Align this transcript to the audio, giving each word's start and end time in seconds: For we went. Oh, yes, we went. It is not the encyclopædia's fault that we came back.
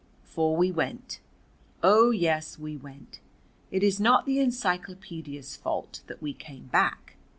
For 0.23 0.57
we 0.57 0.71
went. 0.71 1.19
Oh, 1.83 2.09
yes, 2.09 2.57
we 2.57 2.75
went. 2.75 3.19
It 3.69 3.83
is 3.83 3.99
not 3.99 4.25
the 4.25 4.37
encyclopædia's 4.37 5.55
fault 5.55 6.01
that 6.07 6.23
we 6.23 6.33
came 6.33 6.65
back. 6.65 7.17